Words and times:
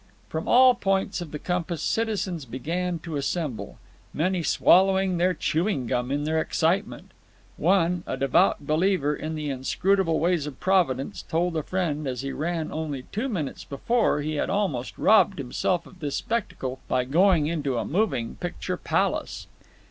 From 0.29 0.47
all 0.47 0.73
points 0.73 1.21
of 1.21 1.29
the 1.29 1.37
compass 1.37 1.83
citizens 1.83 2.45
began 2.45 2.97
to 3.03 3.17
assemble, 3.17 3.77
many 4.15 4.41
swallowing 4.41 5.17
their 5.19 5.35
chewing 5.35 5.85
gum 5.85 6.09
in 6.09 6.23
their 6.23 6.41
excitement. 6.41 7.11
One, 7.55 8.01
a 8.07 8.17
devout 8.17 8.65
believer 8.65 9.15
in 9.15 9.35
the 9.35 9.51
inscrutable 9.51 10.17
ways 10.19 10.47
of 10.47 10.59
Providence, 10.59 11.21
told 11.21 11.55
a 11.55 11.61
friend 11.61 12.07
as 12.07 12.21
he 12.21 12.31
ran 12.31 12.69
that 12.69 12.73
only 12.73 13.03
two 13.11 13.29
minutes 13.29 13.63
before 13.63 14.21
he 14.21 14.37
had 14.37 14.49
almost 14.49 14.97
robbed 14.97 15.37
himself 15.37 15.85
of 15.85 15.99
this 15.99 16.15
spectacle 16.15 16.79
by 16.87 17.03
going 17.05 17.45
into 17.45 17.77
a 17.77 17.85
moving 17.85 18.37
picture 18.37 18.77
palace. 18.77 19.45